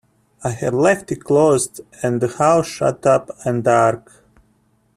[0.43, 4.11] I had left it closed and the house shut up and dark.